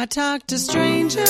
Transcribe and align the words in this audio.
I 0.00 0.06
talk 0.06 0.46
to 0.46 0.58
strangers 0.58 1.28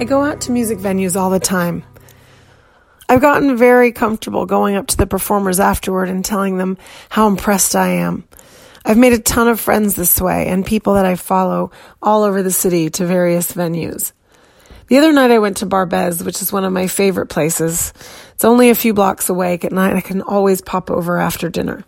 I 0.00 0.04
go 0.04 0.24
out 0.24 0.42
to 0.42 0.52
music 0.52 0.78
venues 0.78 1.16
all 1.16 1.28
the 1.28 1.40
time. 1.40 1.82
I've 3.08 3.20
gotten 3.20 3.56
very 3.56 3.90
comfortable 3.90 4.46
going 4.46 4.76
up 4.76 4.86
to 4.88 4.96
the 4.96 5.08
performers 5.08 5.58
afterward 5.58 6.08
and 6.08 6.24
telling 6.24 6.56
them 6.56 6.78
how 7.08 7.26
impressed 7.26 7.74
I 7.74 7.88
am. 7.88 8.22
I've 8.84 8.96
made 8.96 9.12
a 9.12 9.18
ton 9.18 9.48
of 9.48 9.58
friends 9.58 9.96
this 9.96 10.20
way 10.20 10.46
and 10.46 10.64
people 10.64 10.94
that 10.94 11.04
I 11.04 11.16
follow 11.16 11.72
all 12.00 12.22
over 12.22 12.44
the 12.44 12.52
city 12.52 12.90
to 12.90 13.06
various 13.06 13.50
venues. 13.50 14.12
The 14.86 14.98
other 14.98 15.12
night 15.12 15.32
I 15.32 15.40
went 15.40 15.56
to 15.58 15.66
Barbès, 15.66 16.24
which 16.24 16.42
is 16.42 16.52
one 16.52 16.64
of 16.64 16.72
my 16.72 16.86
favorite 16.86 17.26
places. 17.26 17.92
It's 18.34 18.44
only 18.44 18.70
a 18.70 18.76
few 18.76 18.94
blocks 18.94 19.28
away. 19.28 19.54
At 19.54 19.72
night 19.72 19.96
I 19.96 20.00
can 20.00 20.22
always 20.22 20.60
pop 20.60 20.92
over 20.92 21.18
after 21.18 21.50
dinner. 21.50 21.84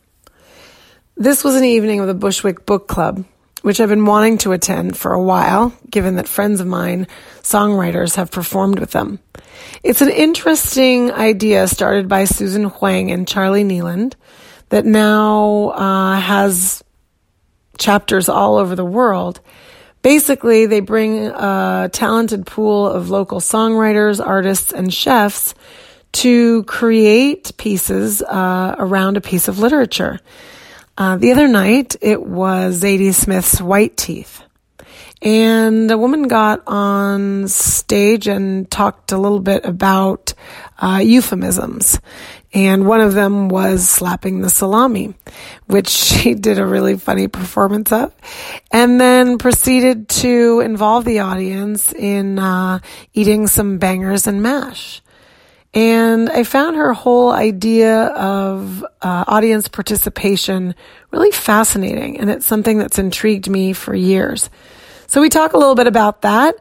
This 1.17 1.45
was 1.45 1.55
an 1.55 1.65
evening 1.65 2.01
of 2.01 2.09
the 2.09 2.15
Bushwick 2.15 2.67
Book 2.67 2.89
Club, 2.89 3.25
which 3.63 3.81
I've 3.81 3.89
been 3.89 4.07
wanting 4.07 4.39
to 4.39 4.53
attend 4.53 4.97
for 4.97 5.13
a 5.13 5.23
while, 5.23 5.73
given 5.89 6.17
that 6.17 6.29
friends 6.29 6.61
of 6.61 6.67
mine, 6.67 7.07
songwriters, 7.43 8.17
have 8.17 8.31
performed 8.31 8.79
with 8.79 8.93
them. 8.93 9.19
It's 9.83 10.01
an 10.01 10.11
interesting 10.11 11.13
idea 11.13 11.69
started 11.69 12.09
by 12.09 12.25
Susan 12.25 12.65
Hwang 12.65 13.11
and 13.11 13.29
Charlie 13.29 13.65
Nieland 13.65 14.15
that 14.71 14.87
now 14.87 15.71
uh, 15.71 16.21
has 16.21 16.83
chapters 17.79 18.29
all 18.29 18.57
over 18.57 18.75
the 18.75 18.85
world. 18.85 19.41
Basically, 20.03 20.67
they 20.67 20.81
bring 20.81 21.27
a 21.27 21.91
talented 21.93 22.47
pool 22.47 22.87
of 22.87 23.11
local 23.11 23.41
songwriters, 23.41 24.25
artists, 24.25 24.73
and 24.73 24.93
chefs 24.93 25.55
to 26.13 26.65
create 26.65 27.53
pieces 27.59 28.23
uh, 28.23 28.75
around 28.79 29.17
a 29.17 29.21
piece 29.21 29.47
of 29.49 29.59
literature. 29.59 30.19
Uh, 30.97 31.17
the 31.17 31.33
other 31.33 31.49
night, 31.49 31.97
it 32.01 32.23
was 32.23 32.83
Zadie 32.83 33.15
Smith's 33.15 33.61
White 33.61 33.97
Teeth. 33.97 34.43
And 35.23 35.91
a 35.91 35.99
woman 35.99 36.29
got 36.29 36.63
on 36.67 37.47
stage 37.49 38.27
and 38.27 38.71
talked 38.71 39.13
a 39.13 39.19
little 39.19 39.41
bit 39.41 39.67
about 39.67 40.33
uh, 40.79 41.03
euphemisms. 41.05 42.01
And 42.53 42.87
one 42.87 43.01
of 43.01 43.13
them 43.13 43.49
was 43.49 43.89
slapping 43.89 44.41
the 44.41 44.51
salami, 44.51 45.15
which 45.67 45.89
she 45.89 46.35
did 46.35 46.59
a 46.59 46.67
really 46.67 46.97
funny 46.97 47.29
performance 47.29 47.93
of. 47.93 48.15
And 48.73 49.01
then 49.01 49.39
proceeded 49.39 50.09
to 50.09 50.61
involve 50.61 51.05
the 51.05 51.21
audience 51.21 51.93
in 51.93 52.39
uh, 52.39 52.81
eating 53.13 53.47
some 53.47 53.79
bangers 53.79 54.27
and 54.27 54.43
mash. 54.43 55.03
And 55.73 56.29
I 56.29 56.43
found 56.43 56.77
her 56.77 56.93
whole 56.93 57.31
idea 57.31 58.07
of 58.07 58.85
uh, 59.03 59.25
audience 59.27 59.69
participation 59.69 60.75
really 61.13 61.31
fascinating. 61.31 62.19
And 62.19 62.29
it's 62.29 62.47
something 62.47 62.79
that's 62.79 62.99
intrigued 62.99 63.49
me 63.49 63.73
for 63.73 63.95
years. 63.95 64.51
So 65.07 65.21
we 65.21 65.29
talk 65.29 65.53
a 65.53 65.59
little 65.59 65.77
bit 65.77 65.87
about 65.87 66.23
that. 66.23 66.57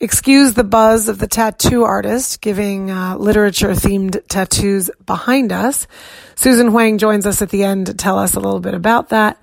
Excuse 0.00 0.54
the 0.54 0.64
buzz 0.64 1.08
of 1.08 1.18
the 1.18 1.26
tattoo 1.26 1.84
artist 1.84 2.40
giving 2.40 2.90
uh, 2.90 3.16
literature 3.16 3.70
themed 3.70 4.20
tattoos 4.28 4.90
behind 5.06 5.52
us. 5.52 5.86
Susan 6.34 6.68
Hwang 6.68 6.98
joins 6.98 7.26
us 7.26 7.42
at 7.42 7.50
the 7.50 7.64
end 7.64 7.86
to 7.86 7.94
tell 7.94 8.18
us 8.18 8.34
a 8.34 8.40
little 8.40 8.60
bit 8.60 8.74
about 8.74 9.10
that. 9.10 9.38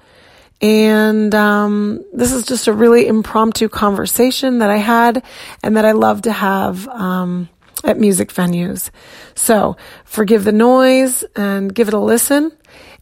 And 0.62 1.34
um, 1.34 2.04
this 2.14 2.32
is 2.32 2.46
just 2.46 2.68
a 2.68 2.74
really 2.74 3.08
impromptu 3.08 3.70
conversation 3.70 4.60
that 4.60 4.70
I 4.70 4.78
had 4.78 5.24
and 5.64 5.78
that 5.78 5.86
I 5.86 5.94
love 5.94 6.24
to 6.24 6.32
have. 6.32 6.88
Um, 6.88 7.50
at 7.84 8.00
music 8.00 8.30
venues. 8.34 8.90
So 9.36 9.78
forgive 10.06 10.44
the 10.44 10.52
noise 10.52 11.24
and 11.36 11.74
give 11.74 11.88
it 11.88 11.94
a 11.94 12.00
listen. 12.00 12.52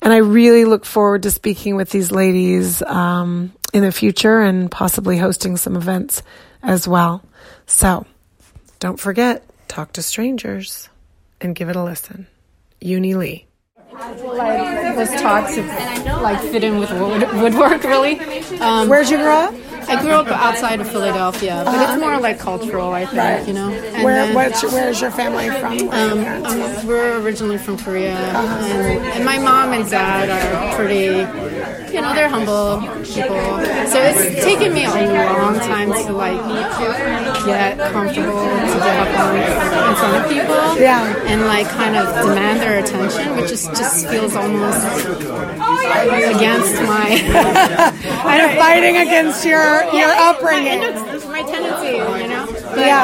And 0.01 0.13
I 0.13 0.17
really 0.17 0.65
look 0.65 0.85
forward 0.85 1.23
to 1.23 1.31
speaking 1.31 1.75
with 1.75 1.89
these 1.89 2.11
ladies 2.11 2.81
um, 2.83 3.51
in 3.73 3.83
the 3.83 3.91
future 3.91 4.41
and 4.41 4.71
possibly 4.71 5.17
hosting 5.17 5.57
some 5.57 5.75
events 5.75 6.23
as 6.63 6.87
well. 6.87 7.23
So 7.65 8.05
don't 8.79 8.99
forget, 8.99 9.43
talk 9.67 9.93
to 9.93 10.01
strangers 10.01 10.89
and 11.41 11.55
give 11.55 11.69
it 11.69 11.75
a 11.75 11.83
listen. 11.83 12.27
Uni 12.81 13.13
Lee. 13.13 13.45
like 13.91 14.95
those 14.95 15.21
talks 15.21 15.57
of 15.57 15.65
like 16.21 16.39
fit 16.39 16.63
in 16.63 16.79
with 16.79 16.91
wood, 16.91 17.21
woodwork 17.41 17.83
really. 17.83 18.19
Um, 18.59 18.87
Where'd 18.87 19.09
you 19.09 19.17
grow 19.17 19.35
up? 19.35 19.53
I 19.89 20.01
grew 20.01 20.11
up 20.11 20.27
outside 20.27 20.79
of 20.81 20.89
Philadelphia, 20.89 21.63
but 21.65 21.89
it's 21.89 21.99
more 21.99 22.19
like 22.19 22.39
cultural, 22.39 22.91
I 22.91 23.05
think, 23.05 23.47
you 23.47 23.53
know. 23.53 23.69
And 23.69 24.03
Where, 24.03 24.25
then, 24.27 24.35
what's, 24.35 24.63
where's 24.63 25.01
your 25.01 25.11
family 25.11 25.49
from? 25.49 25.89
Um, 25.89 26.45
um, 26.45 26.87
we're 26.87 27.19
originally 27.19 27.57
from 27.57 27.77
Korea, 27.77 28.15
and, 28.15 29.03
and 29.05 29.25
my 29.25 29.37
mom 29.39 29.73
and 29.73 29.89
dad 29.89 30.29
are 30.29 30.75
pretty, 30.75 31.05
you 31.93 32.01
know, 32.01 32.13
they're 32.13 32.29
humble 32.29 32.81
people. 33.03 33.39
So 33.89 33.97
it's 34.01 34.43
taken 34.45 34.73
me 34.73 34.85
a 34.85 34.89
long 34.89 35.55
time 35.59 35.91
to 36.05 36.13
like 36.13 36.37
get 37.45 37.77
comfortable 37.91 38.43
to 38.45 38.79
get 38.79 39.07
up 39.07 39.19
on 39.19 39.35
in 39.35 39.95
front 39.95 40.15
of 40.23 40.29
people, 40.29 40.81
Yeah. 40.81 41.15
and 41.25 41.41
like 41.41 41.67
kind 41.69 41.95
of 41.95 42.05
demand 42.27 42.59
their 42.61 42.79
attention, 42.83 43.35
which 43.37 43.51
is 43.51 43.65
just 43.67 44.07
feels 44.07 44.35
almost 44.35 44.85
against 46.35 46.81
my. 46.83 47.88
of 48.05 48.57
fighting 48.57 48.97
against 48.97 49.45
your 49.45 49.83
your 49.93 50.09
upbringing. 50.09 50.79
It's 50.83 51.25
my 51.25 51.41
tendency, 51.43 51.97
you 52.23 52.29
know. 52.29 52.45
But, 52.69 52.79
Yeah. 52.79 53.03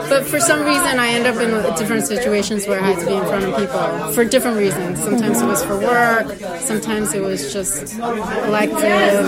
uh, 0.00 0.08
but 0.08 0.26
for 0.26 0.40
some 0.40 0.64
reason, 0.64 0.98
I 0.98 1.08
end 1.08 1.26
up 1.26 1.36
in 1.36 1.50
different 1.76 2.06
situations 2.06 2.66
where 2.66 2.80
I 2.80 2.86
had 2.92 2.98
to 3.00 3.06
be 3.06 3.14
in 3.14 3.24
front 3.26 3.44
of 3.44 3.56
people 3.56 4.12
for 4.12 4.24
different 4.24 4.56
reasons. 4.56 4.98
Sometimes 5.02 5.40
it 5.42 5.46
was 5.46 5.62
for 5.64 5.76
work. 5.78 6.26
Sometimes 6.60 7.12
it 7.14 7.20
was 7.22 7.52
just 7.52 7.96
elective. 7.98 9.24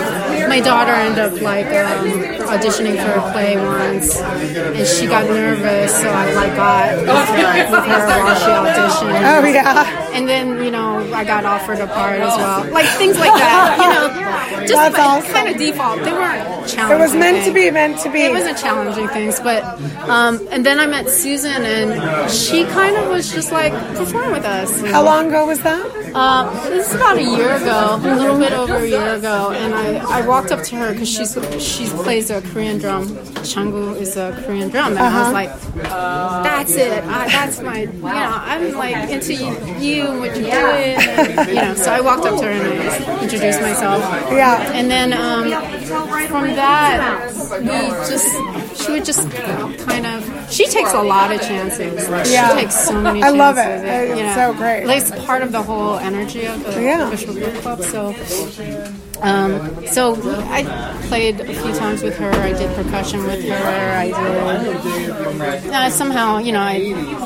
My 0.49 0.59
daughter 0.59 0.91
ended 0.91 1.19
up 1.19 1.41
like 1.41 1.67
um, 1.67 2.09
auditioning 2.49 2.97
for 3.03 3.11
a 3.19 3.31
play 3.31 3.55
once, 3.57 4.19
and 4.19 4.87
she 4.87 5.05
got 5.07 5.25
nervous, 5.25 5.93
so 6.01 6.09
I 6.09 6.33
like 6.33 6.55
got 6.55 6.97
with 6.97 7.85
her 7.85 8.07
while 8.23 8.35
she 8.35 8.51
auditioned. 8.51 9.21
Oh 9.23 9.45
yeah, 9.47 10.09
And 10.13 10.27
then, 10.27 10.61
you 10.63 10.71
know, 10.71 10.90
I 11.21 11.23
got 11.23 11.45
offered 11.45 11.77
a 11.77 11.85
part 11.85 12.19
as 12.19 12.35
well. 12.35 12.71
Like 12.71 12.87
things 12.97 13.15
like 13.19 13.31
that, 13.31 13.77
you 13.77 13.89
know. 13.93 14.65
Just 14.65 14.73
That's 14.73 14.97
awesome. 14.97 15.31
kind 15.31 15.49
of 15.49 15.57
default. 15.57 15.99
They 16.03 16.11
weren't 16.11 16.51
it 16.63 16.99
was 16.99 17.13
meant 17.15 17.45
to 17.45 17.53
be, 17.53 17.69
meant 17.71 17.99
to 17.99 18.11
be. 18.11 18.21
It 18.21 18.31
wasn't 18.31 18.57
challenging 18.57 19.07
things, 19.09 19.39
but 19.39 19.63
um, 20.09 20.47
and 20.51 20.65
then 20.65 20.79
I 20.79 20.85
met 20.87 21.09
Susan, 21.09 21.63
and 21.63 22.31
she 22.31 22.65
kind 22.65 22.95
of 22.95 23.09
was 23.09 23.31
just 23.33 23.51
like 23.51 23.73
perform 23.95 24.31
with 24.31 24.45
us. 24.45 24.81
How 24.81 25.03
long 25.03 25.27
ago 25.27 25.45
was 25.45 25.61
that? 25.61 25.85
Uh, 26.13 26.69
this 26.69 26.89
is 26.89 26.95
about 26.95 27.17
a 27.17 27.23
year 27.23 27.55
ago, 27.55 27.99
a 28.01 28.15
little 28.15 28.37
bit 28.37 28.51
over 28.53 28.75
a 28.75 28.87
year 28.87 29.15
ago, 29.15 29.51
and 29.51 29.73
I, 29.73 30.19
I 30.19 30.27
walked 30.27 30.51
up 30.51 30.63
to 30.65 30.75
her 30.75 30.91
because 30.91 31.09
she's 31.09 31.33
she 31.59 31.85
plays 32.03 32.29
a 32.29 32.41
Korean 32.41 32.77
drum. 32.77 33.07
Changu 33.45 33.95
is 33.95 34.17
a 34.17 34.31
Korean 34.45 34.69
drum, 34.69 34.93
and 34.93 34.99
I 34.99 35.23
was 35.23 35.33
like, 35.33 35.73
"That's 36.43 36.75
it. 36.75 37.03
I, 37.03 37.27
that's 37.27 37.61
my. 37.61 37.81
You 37.81 37.87
know, 37.87 38.37
I'm 38.51 38.73
like 38.73 39.09
into 39.09 39.33
you, 39.33 39.51
you 39.79 40.07
and 40.07 40.19
what 40.19 40.35
you're 40.37 40.51
doing. 40.51 40.97
You 41.47 41.55
know." 41.55 41.73
So 41.75 41.91
I 41.91 42.01
walked 42.01 42.25
up 42.25 42.39
to 42.39 42.45
her 42.45 42.51
and 42.51 42.89
I 42.89 43.23
introduced 43.23 43.61
myself. 43.61 44.01
Yeah. 44.31 44.71
And 44.73 44.89
then 44.89 45.13
um, 45.13 45.43
from 46.27 46.47
that, 46.55 47.31
we 47.59 47.67
just 48.09 48.35
she 48.83 48.91
would 48.91 49.05
just 49.05 49.29
kind 49.87 50.05
of 50.05 50.51
she 50.51 50.67
takes 50.67 50.93
a 50.93 51.01
lot 51.01 51.31
of 51.31 51.41
chances. 51.41 52.09
Like, 52.09 52.27
Yeah. 52.29 52.49
She 52.55 52.61
takes 52.61 52.75
so 52.87 52.99
many. 53.01 53.23
I 53.23 53.29
love 53.29 53.57
it. 53.57 54.17
you 54.17 54.23
know. 54.23 54.35
so 54.35 54.53
great. 54.53 54.85
Like, 54.85 55.01
it's 55.01 55.11
part 55.25 55.41
of 55.41 55.51
the 55.51 55.61
whole 55.61 55.97
energy 55.97 56.45
of 56.45 56.63
the 56.65 56.81
Yeah. 56.81 57.09
Bushwick 57.09 57.39
Book 57.43 57.53
Club. 57.61 57.81
So, 57.83 58.15
um, 59.21 59.85
so 59.87 60.15
I 60.49 60.63
played 61.07 61.39
a 61.39 61.53
few 61.53 61.73
times 61.75 62.01
with 62.03 62.17
her. 62.17 62.31
I 62.31 62.53
did 62.53 62.75
percussion 62.75 63.23
with 63.23 63.43
her. 63.47 63.91
I 63.97 64.07
did 64.07 65.71
uh, 65.73 65.89
somehow, 65.89 66.39
you 66.39 66.51
know, 66.51 66.59
I 66.61 66.79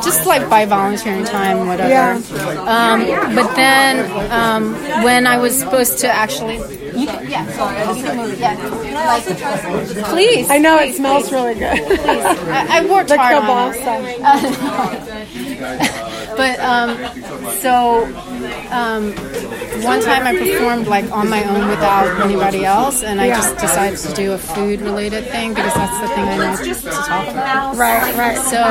just 0.03 0.25
like 0.27 0.49
by 0.49 0.65
volunteering 0.65 1.23
time, 1.25 1.67
whatever. 1.67 1.89
Yeah. 1.89 2.19
Um, 2.67 3.35
but 3.35 3.55
then 3.55 4.31
um, 4.31 4.73
when 5.03 5.25
I 5.25 5.37
was 5.37 5.57
supposed 5.57 5.99
to 5.99 6.07
actually, 6.07 6.57
you 6.95 7.07
can, 7.07 7.29
yeah, 7.29 7.45
sorry, 7.53 7.97
you 7.97 8.03
can 8.03 8.17
move, 8.17 8.39
yeah, 8.39 8.53
like, 9.05 9.23
please. 10.09 10.49
I 10.49 10.57
know 10.57 10.77
it 10.79 10.95
smells 10.95 11.29
please. 11.29 11.33
really 11.33 11.53
good. 11.55 11.99
I, 12.49 12.79
I 12.79 12.85
worked 12.85 13.09
the 13.09 13.17
hard 13.17 13.35
on 13.35 13.73
it. 13.73 13.79
kielbasa. 13.79 14.75
but 16.37 16.59
um, 16.59 16.97
so 17.61 18.05
um, 18.71 19.13
one 19.83 20.01
time 20.01 20.25
I 20.27 20.35
performed 20.37 20.87
like 20.87 21.09
on 21.11 21.29
my 21.29 21.43
own 21.43 21.67
without 21.69 22.21
anybody 22.21 22.65
else, 22.65 23.03
and 23.03 23.19
I 23.19 23.27
just 23.29 23.57
decided 23.57 23.99
to 23.99 24.13
do 24.13 24.33
a 24.33 24.37
food 24.37 24.81
related 24.81 25.25
thing 25.25 25.53
because 25.53 25.73
that's 25.73 25.99
the 26.01 26.07
thing 26.09 26.25
I 26.25 26.37
know 26.37 26.73
to 26.73 26.81
talk 26.91 27.27
about. 27.29 27.75
Right, 27.75 28.15
right. 28.15 28.37
So 28.37 28.61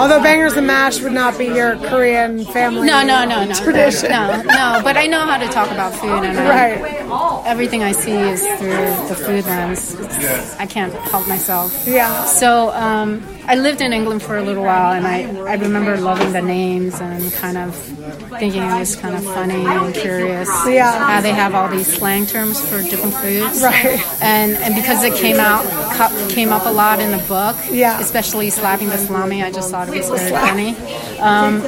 Although 0.00 0.22
bangers 0.22 0.54
and 0.54 0.66
mash 0.66 1.00
would 1.00 1.12
not 1.12 1.36
be 1.38 1.46
your 1.46 1.76
Korean 1.76 2.44
family. 2.46 2.86
no, 2.86 3.02
no, 3.04 3.24
no, 3.24 3.44
no, 3.44 3.54
Tradition. 3.54 4.10
No, 4.10 4.42
no, 4.42 4.80
but 4.82 4.96
I 4.96 5.06
know 5.06 5.20
how 5.20 5.38
to 5.38 5.46
talk 5.48 5.70
about 5.70 5.94
food, 5.94 6.24
and 6.24 6.38
I, 6.38 6.48
Right. 6.80 7.46
everything 7.46 7.82
I 7.82 7.92
see 7.92 8.12
is 8.12 8.40
through 8.58 9.08
the 9.08 9.14
food 9.14 9.44
lens. 9.46 9.94
It's, 9.94 10.56
I 10.56 10.66
can't 10.66 10.92
help 11.10 11.26
myself. 11.28 11.86
Yeah. 11.86 12.24
So 12.24 12.70
um, 12.72 13.22
I 13.50 13.56
lived 13.56 13.80
in 13.80 13.92
England 13.92 14.22
for 14.22 14.36
a 14.36 14.42
little 14.42 14.62
while, 14.62 14.92
and 14.92 15.04
I, 15.04 15.22
I 15.40 15.54
remember 15.54 15.96
loving 15.96 16.32
the 16.32 16.40
names 16.40 17.00
and 17.00 17.32
kind 17.32 17.58
of 17.58 17.74
thinking 18.38 18.62
it 18.62 18.78
was 18.78 18.94
kind 18.94 19.16
of 19.16 19.24
funny 19.24 19.66
and 19.66 19.92
curious. 19.92 20.48
Yeah. 20.68 20.96
How 20.96 21.20
they 21.20 21.32
have 21.32 21.52
all 21.52 21.68
these 21.68 21.92
slang 21.92 22.26
terms 22.26 22.60
for 22.60 22.80
different 22.80 23.12
foods. 23.16 23.60
Right. 23.60 23.98
And 24.22 24.52
and 24.52 24.76
because 24.76 25.02
it 25.02 25.14
came 25.14 25.40
out 25.40 25.64
came 26.30 26.50
up 26.50 26.64
a 26.64 26.70
lot 26.70 27.00
in 27.00 27.10
the 27.10 27.24
book. 27.26 27.56
Yeah. 27.68 27.98
Especially 27.98 28.50
slapping 28.50 28.88
the 28.88 28.98
salami, 28.98 29.42
I 29.42 29.50
just 29.50 29.72
thought 29.72 29.88
it 29.88 29.98
was 29.98 30.08
very 30.08 30.30
funny. 30.30 30.76
Um, 31.18 31.60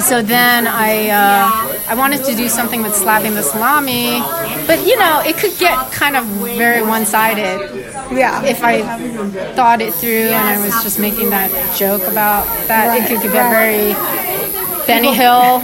so 0.00 0.22
then 0.22 0.66
I 0.66 1.08
uh, 1.10 1.86
I 1.88 1.94
wanted 1.94 2.24
to 2.24 2.34
do 2.34 2.48
something 2.48 2.82
with 2.82 2.96
slapping 2.96 3.34
the 3.34 3.44
salami, 3.44 4.18
but 4.66 4.84
you 4.84 4.98
know 4.98 5.22
it 5.24 5.36
could 5.36 5.56
get 5.58 5.92
kind 5.92 6.16
of 6.16 6.24
very 6.58 6.82
one 6.82 7.06
sided 7.06 7.85
Yeah. 8.10 8.44
if 8.44 8.62
I 8.62 8.82
thought 9.54 9.80
it 9.80 9.92
through 9.94 10.28
and 10.30 10.48
I 10.48 10.64
was 10.64 10.82
just 10.82 10.98
making 10.98 11.30
that 11.30 11.50
joke 11.76 12.02
about 12.02 12.46
that, 12.68 13.00
it 13.00 13.08
could 13.08 13.22
get 13.22 13.50
very 13.50 13.94
Benny 14.86 15.12
Hill, 15.14 15.62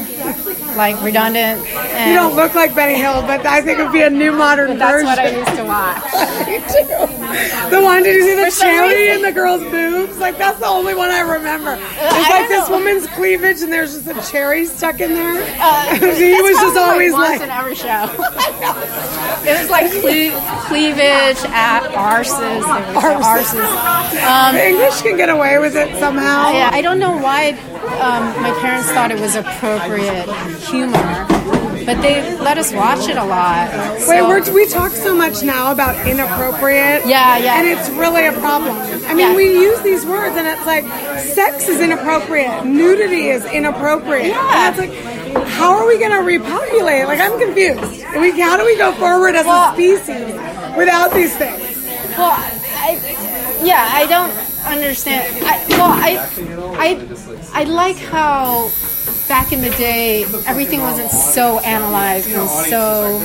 like 0.76 1.00
redundant. 1.02 1.60
You 1.92 2.14
don't 2.14 2.34
look 2.34 2.54
like 2.54 2.74
Benny 2.74 2.98
Hill, 2.98 3.22
but 3.22 3.44
I 3.46 3.60
think 3.62 3.78
it 3.78 3.84
would 3.84 3.92
be 3.92 4.02
a 4.02 4.10
new 4.10 4.32
modern 4.32 4.78
that's 4.78 4.92
version. 4.92 5.06
what 5.06 5.18
I 5.18 5.28
used 5.30 5.56
to 5.56 5.64
watch. 5.64 6.02
the 7.70 7.80
one, 7.82 8.02
did 8.02 8.14
you 8.16 8.22
see 8.22 8.34
the 8.34 8.50
cherry 8.50 9.10
in 9.10 9.22
the 9.22 9.32
girl's 9.32 9.62
boobs? 9.62 10.18
Like, 10.18 10.38
that's 10.38 10.58
the 10.58 10.66
only 10.66 10.94
one 10.94 11.10
I 11.10 11.20
remember. 11.20 11.78
It's 11.78 12.30
like 12.30 12.48
this 12.48 12.68
know. 12.68 12.78
woman's 12.78 13.06
cleavage, 13.08 13.62
and 13.62 13.72
there's 13.72 13.94
just 13.94 14.06
a 14.06 14.30
cherry 14.30 14.64
stuck 14.64 15.00
in 15.00 15.14
there. 15.14 15.42
Uh, 15.60 15.94
he 16.16 16.32
was 16.40 16.56
just 16.56 16.76
always 16.76 17.12
once 17.12 17.40
like, 17.40 17.42
in 17.42 17.50
every 17.50 17.74
show. 17.74 18.04
it 19.44 19.60
was 19.60 19.70
like 19.70 19.90
cle- 19.90 20.40
cleavage 20.68 21.42
at 21.52 21.82
arses. 21.92 22.62
The 22.62 23.00
arses. 23.22 24.22
Um, 24.22 24.56
English 24.56 25.02
can 25.02 25.16
get 25.16 25.28
away 25.28 25.58
with 25.58 25.76
it 25.76 25.98
somehow. 25.98 26.52
yeah, 26.52 26.70
I 26.72 26.82
don't 26.82 26.98
know 26.98 27.16
why 27.16 27.50
um, 28.00 28.42
my 28.42 28.56
parents 28.60 28.88
thought 28.90 29.10
it 29.10 29.20
was 29.20 29.34
appropriate 29.36 30.28
humor, 30.68 31.26
but 31.84 32.00
they 32.02 32.36
let 32.38 32.58
us 32.58 32.72
watch 32.72 33.08
it 33.08 33.16
a 33.16 33.24
lot. 33.24 33.70
Wait, 33.72 34.00
So- 34.02 34.28
we're, 34.28 34.52
we 34.52 34.66
talk 34.68 34.92
so 34.92 35.14
much 35.14 35.42
now 35.42 35.72
about 35.72 35.94
inappropriate. 36.06 37.06
Yeah, 37.06 37.36
yeah. 37.38 37.58
And 37.60 37.68
it's 37.68 37.88
really 37.90 38.26
a 38.26 38.32
problem. 38.32 38.76
I 39.06 39.14
mean, 39.14 39.30
Yeah. 39.30 39.36
we 39.36 39.44
use 39.52 39.80
these 39.82 40.04
words, 40.06 40.36
and 40.36 40.46
it's 40.46 40.64
like 40.66 40.84
sex 41.20 41.68
is 41.68 41.80
inappropriate, 41.80 42.64
nudity 42.64 43.28
is 43.28 43.44
inappropriate. 43.46 44.28
Yeah. 44.28 44.68
And 44.68 44.78
it's 44.78 45.34
like, 45.34 45.46
how 45.48 45.76
are 45.76 45.86
we 45.86 45.98
going 45.98 46.12
to 46.12 46.22
repopulate? 46.22 47.06
Like, 47.06 47.20
I'm 47.20 47.38
confused. 47.38 47.80
We, 48.20 48.38
how 48.40 48.56
do 48.56 48.64
we 48.64 48.76
go 48.76 48.92
forward 48.92 49.34
as 49.34 49.46
Well- 49.46 49.70
a 49.72 49.74
species 49.74 50.34
without 50.76 51.12
these 51.12 51.34
things? 51.36 51.60
Well, 52.18 52.32
I, 52.36 53.60
yeah, 53.62 53.88
I 53.90 54.06
don't 54.06 54.32
understand. 54.66 55.24
I, 55.44 55.64
well, 55.70 55.90
I, 55.90 56.10
I, 57.54 57.60
I 57.60 57.64
like 57.64 57.96
how 57.96 58.70
back 59.32 59.50
in 59.50 59.62
the 59.62 59.70
day 59.70 60.24
everything 60.46 60.82
wasn't 60.82 61.10
so 61.10 61.58
analyzed 61.60 62.28
and 62.28 62.46
so. 62.68 63.18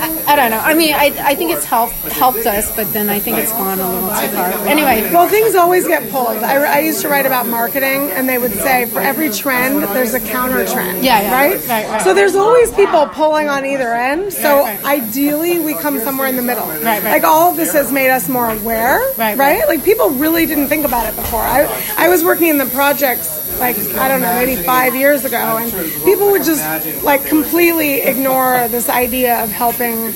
I, 0.00 0.24
I 0.26 0.36
don't 0.36 0.50
know. 0.50 0.58
I 0.58 0.72
mean, 0.72 0.94
I, 0.94 1.12
I 1.20 1.34
think 1.34 1.52
it's 1.52 1.66
helped 1.66 1.92
helped 2.22 2.46
us, 2.46 2.74
but 2.74 2.90
then 2.94 3.10
I 3.10 3.18
think 3.18 3.36
it's 3.36 3.52
gone 3.52 3.78
a 3.78 3.86
little 3.92 4.08
too 4.08 4.28
far. 4.28 4.48
Anyway, 4.66 5.02
Well, 5.12 5.28
things 5.28 5.54
always 5.54 5.86
get 5.86 6.10
pulled. 6.10 6.38
I, 6.38 6.76
I 6.76 6.78
used 6.78 7.02
to 7.02 7.10
write 7.10 7.26
about 7.26 7.46
marketing, 7.46 8.10
and 8.12 8.26
they 8.26 8.38
would 8.38 8.52
say 8.54 8.86
for 8.86 9.00
every 9.00 9.28
trend, 9.28 9.82
there's 9.94 10.14
a 10.14 10.20
counter 10.20 10.64
trend. 10.64 11.04
Yeah, 11.04 11.20
yeah. 11.20 11.34
Right? 11.34 11.68
Right, 11.68 11.86
right. 11.90 12.00
So 12.02 12.14
there's 12.14 12.34
always 12.34 12.72
people 12.72 13.06
pulling 13.08 13.50
on 13.50 13.66
either 13.66 13.92
end. 13.92 14.32
So 14.32 14.62
Right, 14.62 14.82
ideally, 14.82 15.60
we 15.60 15.74
come 15.74 15.98
somewhere 15.98 16.28
in 16.28 16.36
the 16.36 16.42
middle. 16.42 16.66
Right, 16.68 16.84
right. 16.84 17.04
Like 17.04 17.24
all 17.24 17.50
of 17.50 17.56
this 17.58 17.74
has 17.74 17.92
made 17.92 18.08
us 18.10 18.30
more 18.30 18.48
aware. 18.48 19.00
Right, 19.18 19.36
Right? 19.36 19.38
right. 19.38 19.68
Like 19.68 19.84
people 19.84 20.08
really 20.08 20.46
didn't 20.46 20.68
think 20.68 20.86
about 20.86 21.06
it 21.06 21.14
before. 21.16 21.42
I, 21.42 21.68
I 21.98 22.08
was 22.08 22.24
working 22.24 22.48
in 22.48 22.56
the 22.56 22.66
projects 22.66 23.47
like 23.58 23.76
I 23.94 24.08
don't 24.08 24.20
know, 24.20 24.34
maybe 24.34 24.56
five 24.62 24.94
years 24.94 25.24
ago, 25.24 25.36
and 25.36 25.72
people 26.04 26.30
would 26.30 26.44
just 26.44 26.62
like 27.02 27.24
completely 27.26 28.02
ignore 28.02 28.68
this 28.68 28.88
idea 28.88 29.42
of 29.42 29.50
helping, 29.50 30.12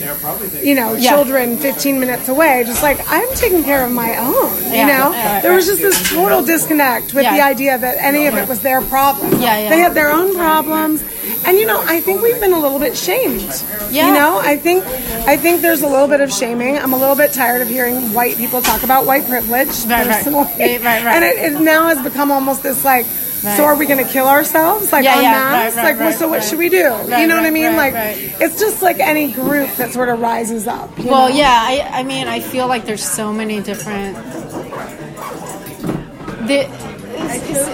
you 0.65 0.75
know, 0.75 0.99
children 0.99 1.59
15 1.59 2.01
minutes 2.01 2.29
away. 2.29 2.65
Just 2.67 2.83
like 2.83 3.01
I'm 3.09 3.29
taking 3.35 3.65
care 3.65 3.85
of 3.85 3.93
my 3.93 4.17
own. 4.17 4.53
You 4.73 4.87
know, 4.87 5.13
there 5.43 5.53
was 5.53 5.67
just 5.67 5.83
this 5.83 6.11
total 6.11 6.43
disconnect 6.43 7.15
with 7.15 7.25
the 7.25 7.43
idea 7.43 7.79
that 7.79 7.99
any 7.99 8.27
of 8.27 8.35
it 8.35 8.49
was 8.49 8.61
their 8.63 8.81
problem. 8.83 9.33
Yeah, 9.41 9.59
yeah. 9.59 9.69
They 9.71 9.79
had 9.79 9.95
their 9.95 10.11
own 10.11 10.35
problems. 10.35 11.03
And 11.45 11.59
you 11.59 11.67
know, 11.67 11.83
I 11.87 12.01
think 12.01 12.23
we've 12.23 12.39
been 12.41 12.53
a 12.53 12.59
little 12.59 12.79
bit 12.79 12.97
shamed. 12.97 13.43
Yeah. 13.91 14.09
You 14.09 14.15
know, 14.15 14.39
I 14.39 14.57
think 14.57 14.85
I 15.27 15.37
think 15.37 15.61
there's 15.61 15.83
a 15.83 15.89
little 15.89 16.09
bit 16.09 16.21
of 16.21 16.33
shaming. 16.33 16.79
I'm 16.79 16.93
a 16.93 16.97
little 16.97 17.17
bit 17.17 17.33
tired 17.33 17.63
of 17.63 17.69
hearing 17.69 18.13
white 18.13 18.37
people 18.37 18.63
talk 18.63 18.83
about 18.83 19.07
white 19.07 19.27
privilege. 19.27 19.69
Right, 19.85 19.89
right. 19.89 20.07
personally. 20.07 20.45
Right, 20.45 20.81
right, 20.83 21.05
right. 21.05 21.15
And 21.15 21.25
it, 21.25 21.53
it 21.53 21.61
now 21.61 21.89
has 21.89 22.03
become 22.03 22.31
almost 22.31 22.63
this 22.63 22.85
like 22.85 23.07
so 23.43 23.65
are 23.65 23.77
we 23.77 23.87
going 23.87 24.05
to 24.05 24.11
kill 24.11 24.27
ourselves 24.29 24.93
like 24.93 25.05
Yeah, 25.05 25.17
en 25.17 25.23
yeah, 25.25 25.31
masse? 25.31 25.75
right, 25.75 25.83
right, 25.83 25.85
like 25.91 25.99
well, 25.99 26.11
right, 26.11 26.19
so 26.19 26.29
what 26.29 26.39
right. 26.39 26.49
should 26.49 26.59
we 26.59 26.69
do? 26.69 26.89
Right, 26.89 27.23
you 27.23 27.27
know 27.27 27.37
what 27.37 27.45
I 27.45 27.51
mean? 27.51 27.65
right, 27.65 27.93
like 27.93 27.95
right. 27.95 28.37
it's 28.41 28.61
just 28.61 28.83
like 28.83 29.01
any 29.01 29.33
group 29.33 29.71
that 29.77 29.93
sort 29.93 30.09
of 30.09 30.21
rises 30.21 30.67
up. 30.69 30.97
well, 30.99 31.29
know? 31.29 31.35
yeah. 31.35 31.51
I, 31.51 32.01
I 32.01 32.03
mean, 32.05 32.29
I 32.29 32.39
feel 32.41 32.69
like 32.69 32.85
there's 32.85 33.05
so 33.05 33.33
many 33.33 33.61
different. 33.61 34.17
The, 36.47 36.69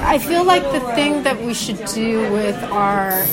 I 0.05 0.19
feel 0.19 0.45
like 0.45 0.63
the 0.73 0.81
thing 0.95 1.23
that 1.25 1.41
we 1.41 1.53
should 1.55 1.85
do 1.87 2.33
with 2.33 2.57
our 2.65 3.27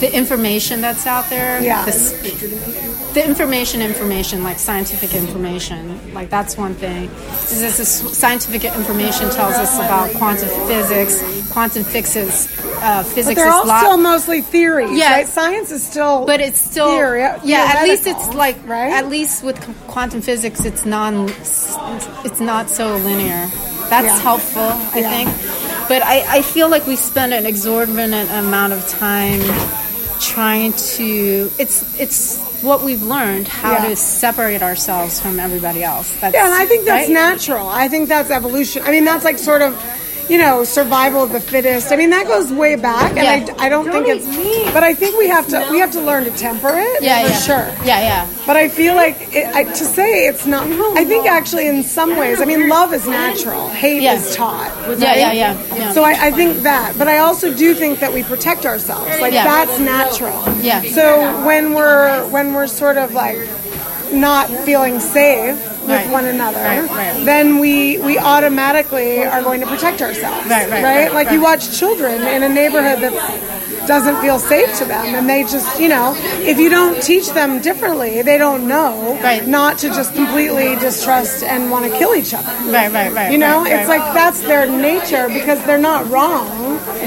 the 0.00 0.14
information 0.16 0.80
that's 0.80 1.06
out 1.06 1.28
there, 1.30 1.62
Yeah. 1.62 1.84
the, 1.84 3.10
the 3.14 3.26
information, 3.26 3.82
information 3.82 4.42
like 4.42 4.58
scientific 4.58 5.14
information, 5.14 6.12
like 6.14 6.30
that's 6.30 6.56
one 6.56 6.74
thing. 6.74 7.04
Is 7.50 7.60
this 7.60 7.80
is 7.80 7.88
scientific 8.16 8.64
information 8.64 9.28
tells 9.30 9.54
us 9.54 9.74
about 9.76 10.10
quantum 10.12 10.48
physics. 10.66 11.22
Quantum 11.50 11.82
fixes 11.84 12.46
uh, 12.82 13.02
physics 13.02 13.26
But 13.26 13.34
they're 13.34 13.48
is 13.48 13.52
all 13.54 13.66
lot- 13.66 13.80
still 13.80 13.96
mostly 13.98 14.40
theories, 14.40 14.96
Yeah. 14.96 15.12
right? 15.12 15.28
Science 15.28 15.70
is 15.72 15.86
still 15.86 16.24
but 16.24 16.40
it's 16.40 16.60
still 16.60 16.92
theory, 16.96 17.20
yeah. 17.44 17.72
At 17.76 17.82
least 17.82 18.06
it's 18.06 18.28
like 18.34 18.56
right? 18.66 18.92
at 18.92 19.08
least 19.08 19.42
with 19.44 19.58
quantum 19.88 20.22
physics, 20.22 20.64
it's 20.64 20.86
non 20.86 21.28
it's 22.24 22.40
not 22.40 22.70
so 22.70 22.96
linear. 22.98 23.48
That's 23.90 24.06
Yeah. 24.06 24.20
helpful, 24.20 24.62
I 24.94 24.98
Yeah. 25.00 25.10
think. 25.10 25.88
But 25.88 26.02
I, 26.04 26.38
I 26.38 26.42
feel 26.42 26.68
like 26.68 26.86
we 26.86 26.94
spend 26.94 27.34
an 27.34 27.44
exorbitant 27.44 28.30
amount 28.30 28.72
of 28.72 28.86
time 28.88 29.40
trying 30.20 30.72
to 30.74 31.50
it's 31.58 31.98
it's 31.98 32.38
what 32.62 32.82
we've 32.82 33.02
learned 33.02 33.48
how 33.48 33.72
Yeah. 33.72 33.88
to 33.88 33.96
separate 33.96 34.62
ourselves 34.62 35.18
from 35.18 35.40
everybody 35.40 35.82
else. 35.82 36.14
That's, 36.20 36.34
Yeah, 36.34 36.44
and 36.46 36.54
I 36.54 36.66
think 36.66 36.84
that's 36.84 37.08
right? 37.08 37.12
natural. 37.12 37.66
I 37.68 37.88
think 37.88 38.08
that's 38.08 38.30
evolution. 38.30 38.82
I 38.84 38.90
mean, 38.90 39.04
that's 39.06 39.24
like 39.24 39.38
sort 39.38 39.62
of, 39.62 39.72
you 40.30 40.38
know, 40.38 40.62
survival 40.62 41.24
of 41.24 41.32
the 41.32 41.40
fittest. 41.40 41.90
I 41.90 41.96
mean, 41.96 42.10
that 42.10 42.26
goes 42.28 42.52
way 42.52 42.76
back, 42.76 43.10
and 43.16 43.46
Yeah. 43.48 43.54
I, 43.58 43.66
I 43.66 43.68
don't 43.68 43.90
think 43.90 44.06
it's. 44.06 44.26
Me. 44.26 44.70
But 44.72 44.84
I 44.84 44.94
think 44.94 45.18
we 45.18 45.26
have 45.28 45.48
to 45.48 45.66
we 45.72 45.80
have 45.80 45.90
to 45.92 46.00
learn 46.00 46.22
to 46.24 46.30
temper 46.30 46.68
it. 46.72 47.02
Yeah, 47.02 47.22
for 47.24 47.28
yeah, 47.28 47.38
sure. 47.40 47.84
Yeah, 47.84 48.00
yeah. 48.00 48.34
But 48.46 48.56
I 48.56 48.68
feel 48.68 48.94
like 48.94 49.16
it, 49.34 49.46
I, 49.54 49.64
to 49.64 49.84
say 49.84 50.26
it's 50.28 50.46
not. 50.46 50.66
I 50.96 51.04
think 51.04 51.26
actually, 51.26 51.66
in 51.66 51.82
some 51.82 52.16
ways, 52.16 52.40
I 52.40 52.44
mean, 52.44 52.68
love 52.68 52.94
is 52.94 53.06
natural. 53.08 53.68
Hate 53.70 54.02
Yeah. 54.02 54.14
is 54.14 54.36
taught. 54.36 54.70
Yeah, 54.98 55.08
right? 55.08 55.18
yeah, 55.18 55.32
yeah, 55.32 55.76
yeah. 55.76 55.92
So 55.92 56.04
I, 56.04 56.26
I 56.28 56.30
think 56.30 56.58
that, 56.62 56.96
but 56.96 57.08
I 57.08 57.18
also 57.18 57.52
do 57.52 57.74
think 57.74 57.98
that 57.98 58.12
we 58.14 58.22
protect 58.22 58.64
ourselves. 58.66 59.20
Like 59.20 59.32
Yeah. 59.32 59.44
that's 59.44 59.78
natural. 59.80 60.40
Yeah. 60.62 60.82
So 60.82 61.44
when 61.44 61.74
we're 61.74 62.24
when 62.28 62.54
we're 62.54 62.68
sort 62.68 62.96
of 62.98 63.12
like 63.14 63.38
not 64.12 64.48
feeling 64.64 65.00
safe 65.00 65.56
with 65.80 65.88
Right. 65.90 66.10
one 66.10 66.24
another, 66.26 66.58
Right, 66.60 66.90
right. 66.90 67.24
then 67.24 67.58
we 67.58 67.98
we 67.98 68.18
automatically 68.18 69.24
are 69.24 69.42
going 69.42 69.60
to 69.60 69.66
protect 69.66 70.02
ourselves. 70.02 70.46
Right, 70.48 70.68
right, 70.70 70.82
right, 70.84 71.12
Like 71.14 71.30
you 71.30 71.40
watch 71.40 71.78
children 71.78 72.22
in 72.26 72.42
a 72.42 72.48
neighborhood 72.48 73.00
that 73.04 73.86
doesn't 73.86 74.16
feel 74.20 74.38
safe 74.38 74.70
to 74.78 74.84
them, 74.84 75.06
and 75.16 75.28
they 75.28 75.42
just 75.42 75.80
you 75.80 75.88
know 75.88 76.14
if 76.52 76.58
you 76.58 76.68
don't 76.68 77.02
teach 77.02 77.28
them 77.38 77.60
differently, 77.60 78.22
they 78.22 78.38
don't 78.38 78.68
know 78.68 79.18
Right. 79.22 79.46
not 79.46 79.78
to 79.78 79.88
just 79.88 80.14
completely 80.14 80.76
distrust 80.76 81.42
and 81.42 81.70
want 81.70 81.84
to 81.90 81.90
kill 81.98 82.14
each 82.14 82.32
other. 82.34 82.52
Right, 82.70 82.90
right, 82.92 83.12
right. 83.12 83.32
You 83.32 83.38
know, 83.38 83.64
it's 83.64 83.88
like 83.88 84.04
that's 84.20 84.40
their 84.42 84.66
nature 84.70 85.26
because 85.28 85.58
they're 85.66 85.86
not 85.92 86.08
wrong. 86.10 86.48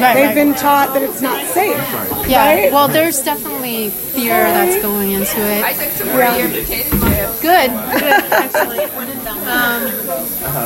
Right, 0.03 0.13
They've 0.15 0.35
been 0.35 0.55
taught 0.55 0.93
that 0.93 1.03
it's 1.07 1.21
not 1.21 1.39
safe. 1.47 1.77
yeah. 2.27 2.45
right? 2.45 2.71
Well, 2.73 2.87
there's 2.87 3.19
definitely 3.21 3.62
fear 3.89 4.43
that's 4.55 4.81
going 4.81 5.11
into 5.11 5.39
it. 5.39 5.63
I 5.63 5.73
took 5.73 5.91
some 5.91 6.07
more 6.09 6.23
of 6.23 6.37
your 6.39 6.49
potato 6.49 6.89
chips. 6.89 7.41
Good, 7.41 7.69
good, 7.99 8.23
actually. 8.31 8.83
Um, 9.43 9.81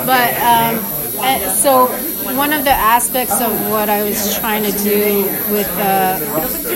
but 0.06 0.32
um, 0.42 0.74
so 1.56 1.88
one 2.36 2.54
of 2.54 2.64
the 2.64 2.72
aspects 2.72 3.40
of 3.42 3.52
what 3.72 3.90
I 3.90 4.04
was 4.04 4.38
trying 4.38 4.64
to 4.64 4.72
do 4.84 5.24
with 5.52 5.68
uh, 5.80 6.20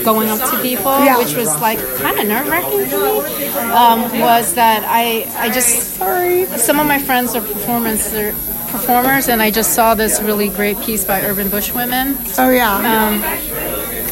going 0.04 0.30
up 0.30 0.40
to 0.52 0.62
people, 0.62 0.98
Yeah. 1.06 1.18
which 1.18 1.36
was 1.36 1.50
like 1.62 1.78
kind 1.98 2.20
of 2.20 2.28
nerve 2.28 2.48
wracking 2.48 2.86
for 2.88 2.98
me, 2.98 3.48
um, 3.72 4.02
was 4.20 4.54
that 4.56 4.84
I 4.88 5.28
I 5.38 5.50
just 5.52 5.96
Sorry. 5.98 6.46
some 6.58 6.80
of 6.80 6.88
my 6.88 7.00
friends 7.00 7.36
are 7.36 7.42
performance 7.42 8.14
are 8.14 8.32
performers, 8.72 9.28
and 9.28 9.42
I 9.42 9.52
just 9.52 9.74
saw 9.74 9.94
this 9.96 10.22
really 10.22 10.48
great 10.50 10.80
piece 10.80 11.04
by 11.04 11.22
Urban 11.22 11.50
Bush 11.50 11.74
Women, 11.74 12.18
Oh 12.40 12.50
yeah. 12.50 12.74
um, 12.78 13.22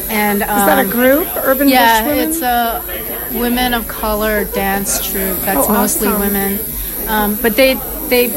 and 0.10 0.42
um, 0.44 0.60
Is 0.60 0.66
that 0.66 0.86
a 0.86 0.89
group? 0.89 1.28
Urban 1.38 1.70
yeah, 1.70 2.04
Bush 2.04 2.10
Women? 2.12 2.30
it's 2.30 2.42
a 2.42 3.38
women 3.39 3.74
of 3.74 3.88
color 3.88 4.46
dance 4.46 5.06
troupe 5.06 5.38
that's 5.42 5.68
Oh, 5.68 5.74
mostly 5.74 6.08
awesome. 6.08 6.20
women, 6.22 6.60
um, 7.08 7.36
but 7.42 7.56
they 7.56 7.75
they 8.10 8.28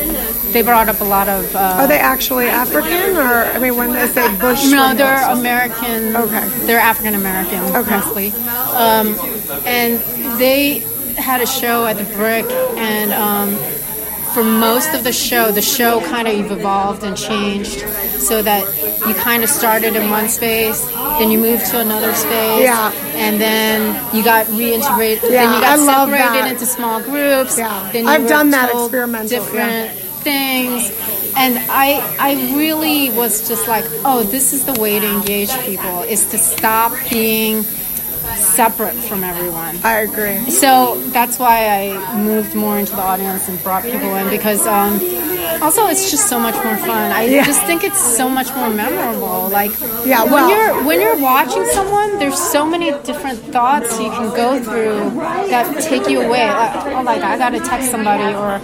they 0.52 0.61
brought 0.62 0.88
up 0.88 1.00
a 1.00 1.05
lot 1.05 1.29
of. 1.29 1.55
Uh, 1.57 1.59
Are 1.81 1.87
they 1.88 1.99
actually 1.99 2.47
African, 2.49 3.17
or 3.17 3.45
I 3.55 3.59
mean, 3.59 3.75
when 3.76 3.93
they 3.93 4.07
say 4.09 4.29
Bush? 4.38 4.71
no, 4.71 4.95
they're 4.95 5.31
American. 5.31 6.14
Okay. 6.14 6.47
They're 6.67 6.79
African 6.81 7.14
American 7.14 7.61
Okay. 7.75 7.91
mostly, 7.91 8.33
um, 8.76 9.17
and 9.64 9.99
they 10.38 10.81
had 11.17 11.41
a 11.41 11.47
show 11.47 11.87
at 11.87 11.97
the 11.97 12.05
Brick, 12.17 12.45
and 12.76 13.12
um, 13.12 13.55
for 14.35 14.43
most 14.45 14.95
of 14.95 15.05
the 15.05 15.12
show, 15.12 15.53
the 15.53 15.62
show 15.62 16.01
kind 16.01 16.27
of 16.29 16.51
evolved 16.51 17.03
and 17.05 17.17
changed, 17.17 17.81
so 18.21 18.43
that 18.43 18.62
you 19.07 19.15
kind 19.15 19.43
of 19.45 19.51
started 19.51 19.97
in 19.97 20.11
one 20.11 20.29
space, 20.29 20.85
then 21.19 21.31
you 21.31 21.39
moved 21.39 21.67
to 21.67 21.79
another 21.81 22.12
space, 22.15 22.62
Yeah. 22.62 22.93
and 23.15 23.41
then 23.41 23.95
you 24.15 24.23
got 24.25 24.47
reintegrated. 24.47 25.23
then 25.23 25.33
Yeah, 25.33 25.55
you 25.55 25.61
got 25.61 25.79
I 25.79 26.07
separated 26.07 26.51
into 26.53 26.67
small 26.67 27.01
groups. 27.03 27.59
Yeah. 27.59 27.91
then 27.93 28.05
you 28.05 28.11
I've 28.11 28.27
done 28.29 28.51
that 28.51 28.71
experimental, 28.71 29.29
Different 29.29 29.91
things. 30.23 30.91
And 31.35 31.59
I, 31.71 32.01
I 32.19 32.35
really 32.55 33.09
was 33.11 33.49
just 33.49 33.67
like, 33.67 33.85
oh, 34.05 34.23
this 34.23 34.53
is 34.53 34.65
the 34.67 34.79
way 34.81 35.01
to 35.01 35.07
engage 35.07 35.51
people 35.61 36.03
is 36.03 36.29
to 36.31 36.39
stop 36.39 36.93
being 37.11 37.65
separate 38.37 38.95
from 38.95 39.25
everyone. 39.25 39.79
I 39.85 40.00
agree. 40.00 40.38
So 40.50 40.97
that's 41.11 41.38
why 41.38 41.67
I 41.69 42.17
moved 42.17 42.55
more 42.55 42.79
into 42.79 42.93
the 42.93 43.02
audience 43.02 43.49
and 43.49 43.62
brought 43.62 43.85
people 43.85 44.14
in 44.17 44.29
because 44.31 44.67
um, 44.67 44.95
also 45.62 45.87
it's 45.88 46.11
just 46.11 46.29
so 46.29 46.38
much 46.38 46.55
more 46.64 46.76
fun. 46.79 47.12
I 47.12 47.25
Yeah. 47.25 47.45
just 47.45 47.62
think 47.64 47.85
it's 47.85 48.00
so 48.17 48.29
much 48.29 48.52
more 48.55 48.71
memorable. 48.71 49.49
Like 49.49 49.73
Yeah, 50.05 50.25
when 50.25 50.49
you're 50.49 50.85
when 50.85 51.00
you're 51.00 51.19
watching 51.19 51.64
someone, 51.73 52.19
there's 52.19 52.38
so 52.38 52.64
many 52.67 52.91
different 53.02 53.38
thoughts 53.52 53.99
you 54.00 54.11
can 54.11 54.31
go 54.35 54.62
through 54.62 55.11
that 55.50 55.83
take 55.83 56.09
you 56.09 56.21
away. 56.23 56.47
Like, 56.49 56.87
oh, 56.87 57.02
like 57.02 57.23
I 57.23 57.38
gotta 57.38 57.61
text 57.61 57.91
somebody, 57.91 58.35
or 58.35 58.59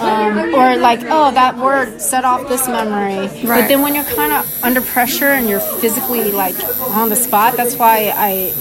um, 0.00 0.54
or 0.54 0.76
like 0.76 1.00
oh 1.04 1.30
that 1.32 1.56
word 1.58 2.00
set 2.00 2.24
off 2.24 2.48
this 2.48 2.66
memory. 2.68 3.28
But 3.46 3.68
then 3.68 3.82
when 3.82 3.94
you're 3.94 4.04
kind 4.04 4.32
of 4.32 4.64
under 4.64 4.80
pressure 4.80 5.26
and 5.28 5.48
you're 5.48 5.60
physically 5.60 6.30
like 6.32 6.56
on 6.90 7.08
the 7.08 7.16
spot, 7.16 7.56
that's 7.56 7.76
why 7.76 8.12
I 8.14 8.52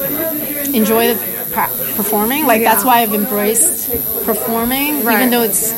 enjoy 0.74 1.14
the 1.14 1.34
performing. 1.96 2.46
Like 2.46 2.64
that's 2.64 2.84
why 2.84 3.02
I've 3.02 3.14
embraced 3.14 3.92
performing, 4.26 5.04
Right. 5.04 5.18
even 5.18 5.30
though 5.30 5.44
it's 5.44 5.74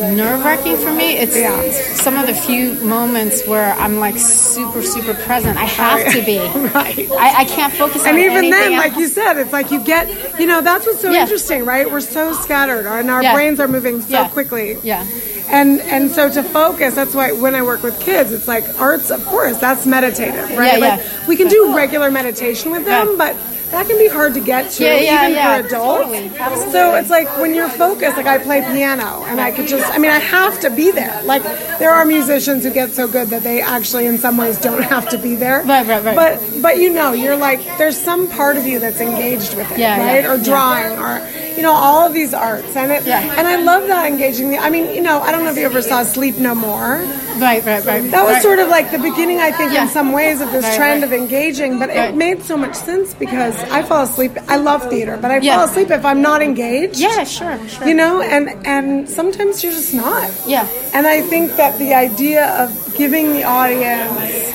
nerve 0.00 0.44
wracking 0.44 0.76
for 0.76 0.92
me. 0.92 1.16
It's 1.18 1.36
Yeah. 1.36 1.70
some 1.94 2.16
of 2.16 2.26
the 2.26 2.34
few 2.34 2.74
moments 2.84 3.46
where 3.46 3.72
I'm 3.74 3.98
like 3.98 4.16
super 4.16 4.82
super 4.82 5.14
present. 5.14 5.58
I 5.58 5.64
have 5.64 6.12
to 6.12 6.22
be. 6.22 6.38
Right. 6.70 7.10
I, 7.12 7.40
I 7.40 7.44
can't 7.44 7.72
focus 7.72 8.04
And 8.06 8.16
even 8.18 8.50
then, 8.50 8.72
anything 8.72 8.76
like 8.78 8.96
you 8.96 9.08
said, 9.08 9.36
it's 9.38 9.52
like 9.52 9.70
you 9.70 9.82
get, 9.84 10.38
you 10.38 10.46
know, 10.46 10.60
that's 10.60 10.86
what's 10.86 11.00
so 11.00 11.10
Yeah. 11.10 11.22
interesting, 11.22 11.64
right? 11.64 11.90
We're 11.90 12.00
so 12.00 12.32
scattered, 12.32 12.86
and 12.86 13.10
our 13.10 13.22
Yeah. 13.22 13.34
brains 13.34 13.58
are 13.60 13.68
moving 13.68 14.00
so 14.00 14.24
quickly. 14.28 14.78
Yeah. 14.82 15.04
And 15.50 15.80
and 15.80 16.10
so 16.10 16.30
to 16.30 16.42
focus, 16.44 16.94
that's 16.94 17.14
why 17.14 17.32
when 17.32 17.54
I 17.56 17.62
work 17.62 17.82
with 17.82 17.98
kids, 18.00 18.32
it's 18.32 18.46
like 18.46 18.64
arts, 18.78 19.10
of 19.10 19.24
course, 19.26 19.56
that's 19.58 19.84
meditative, 19.84 20.56
right? 20.56 20.78
Yeah, 20.78 20.88
like 20.88 21.00
yeah. 21.00 21.26
we 21.26 21.36
can 21.36 21.48
do 21.48 21.74
regular 21.76 22.10
meditation 22.10 22.70
with 22.70 22.84
them, 22.84 23.18
but 23.18 23.34
that 23.70 23.86
can 23.86 23.98
be 23.98 24.08
hard 24.08 24.34
to 24.34 24.40
get 24.40 24.70
to, 24.72 24.84
Yeah, 24.84 24.94
yeah, 25.00 25.22
even 25.24 25.34
yeah, 25.36 25.60
for 25.60 25.66
adults. 25.66 26.02
totally, 26.02 26.28
absolutely. 26.38 26.72
So 26.72 26.94
it's 26.96 27.10
like 27.10 27.38
when 27.38 27.54
you're 27.54 27.68
focused, 27.68 28.16
like 28.16 28.26
I 28.26 28.38
play 28.38 28.60
piano, 28.62 29.24
and 29.26 29.40
I 29.40 29.52
could 29.52 29.68
just, 29.68 29.88
I 29.92 29.98
mean, 29.98 30.10
I 30.10 30.18
have 30.18 30.58
to 30.60 30.70
be 30.70 30.90
there. 30.90 31.22
Like 31.24 31.42
there 31.78 31.90
are 31.92 32.04
musicians 32.04 32.64
who 32.64 32.72
get 32.72 32.90
so 32.90 33.06
good 33.06 33.28
that 33.28 33.42
they 33.42 33.60
actually, 33.62 34.06
in 34.06 34.18
some 34.18 34.36
ways, 34.36 34.58
don't 34.58 34.82
have 34.82 35.08
to 35.10 35.18
be 35.18 35.34
there. 35.36 35.62
Right, 35.62 35.86
right, 35.86 36.02
right. 36.04 36.16
But 36.16 36.62
but 36.62 36.78
you 36.78 36.90
know, 36.92 37.12
you're 37.12 37.36
like, 37.36 37.60
there's 37.78 37.96
some 37.96 38.28
part 38.28 38.56
of 38.56 38.66
you 38.66 38.78
that's 38.80 39.00
engaged 39.00 39.54
with 39.56 39.70
it, 39.72 39.78
Yeah, 39.78 39.98
right? 39.98 40.24
yeah, 40.24 40.32
or 40.32 40.38
drawing, 40.42 40.98
or 40.98 41.26
you 41.56 41.62
know, 41.62 41.72
all 41.72 42.06
of 42.06 42.12
these 42.14 42.32
arts, 42.34 42.74
and 42.76 42.90
it, 42.90 43.04
Yeah. 43.06 43.20
and 43.38 43.46
I 43.46 43.56
love 43.56 43.86
that 43.88 44.06
engaging. 44.06 44.58
I 44.58 44.70
mean, 44.70 44.92
you 44.94 45.00
know, 45.02 45.20
I 45.20 45.30
don't 45.32 45.44
know 45.44 45.50
if 45.50 45.56
you 45.56 45.66
ever 45.66 45.82
saw 45.82 46.02
Sleep 46.02 46.36
No 46.38 46.54
More. 46.54 47.02
Right, 47.40 47.64
right, 47.64 47.84
right. 47.84 48.10
That 48.10 48.24
was 48.24 48.34
right. 48.34 48.42
sort 48.42 48.58
of 48.58 48.68
like 48.68 48.90
the 48.90 48.98
beginning, 48.98 49.40
I 49.40 49.50
think, 49.52 49.72
Yeah. 49.72 49.82
in 49.84 49.88
some 49.88 50.12
ways 50.12 50.40
of 50.40 50.52
this 50.52 50.64
Right, 50.64 50.76
trend 50.76 51.02
right. 51.02 51.12
of 51.12 51.12
engaging. 51.12 51.78
But 51.78 51.90
it 51.90 52.14
made 52.14 52.42
so 52.44 52.56
much 52.56 52.74
sense 52.74 53.14
because 53.14 53.56
I 53.70 53.82
fall 53.82 54.02
asleep. 54.02 54.32
I 54.48 54.56
love 54.56 54.88
theater, 54.90 55.18
but 55.20 55.30
I 55.30 55.38
Yeah. 55.38 55.56
fall 55.56 55.64
asleep 55.64 55.90
if 55.90 56.04
I'm 56.04 56.20
not 56.22 56.42
engaged. 56.42 56.98
Yeah, 57.00 57.24
sure, 57.24 57.58
sure. 57.68 57.88
You 57.88 57.94
know, 57.94 58.20
and 58.20 58.50
and 58.66 59.08
sometimes 59.08 59.62
you're 59.64 59.72
just 59.72 59.94
not. 59.94 60.28
Yeah. 60.46 60.66
And 60.94 61.06
I 61.06 61.20
think 61.22 61.56
that 61.56 61.78
the 61.78 61.94
idea 61.94 62.44
of 62.62 62.68
giving 62.96 63.32
the 63.32 63.44
audience 63.44 64.49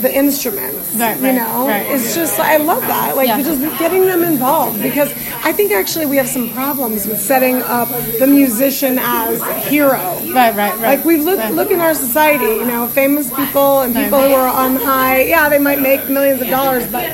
the 0.00 0.14
instruments, 0.14 0.94
Right, 0.94 1.16
you 1.16 1.32
know, 1.32 1.66
right. 1.66 1.86
it's 1.88 2.14
just 2.14 2.38
I 2.38 2.56
love 2.58 2.82
that. 2.82 3.16
Like 3.16 3.28
Yeah. 3.28 3.42
just 3.42 3.60
getting 3.78 4.02
them 4.06 4.22
involved 4.22 4.82
because 4.82 5.10
I 5.44 5.52
think 5.52 5.72
actually 5.72 6.06
we 6.06 6.16
have 6.18 6.28
some 6.28 6.50
problems 6.50 7.06
with 7.06 7.20
setting 7.20 7.62
up 7.62 7.88
the 8.18 8.26
musician 8.26 8.98
as 9.00 9.42
hero. 9.66 9.96
Right, 10.32 10.54
right, 10.54 10.56
right. 10.56 10.80
Like 10.80 11.04
we 11.04 11.16
look 11.18 11.38
Right. 11.38 11.52
look 11.54 11.70
in 11.70 11.80
our 11.80 11.94
society, 11.94 12.44
you 12.44 12.66
know, 12.66 12.86
famous 12.88 13.30
people 13.32 13.80
and 13.80 13.94
Right. 13.94 14.04
people 14.04 14.20
who 14.20 14.34
are 14.34 14.48
on 14.48 14.76
high. 14.76 15.22
Yeah, 15.22 15.48
they 15.48 15.58
might 15.58 15.80
make 15.80 16.08
millions 16.08 16.40
of 16.42 16.48
dollars, 16.48 16.84
but 16.86 17.06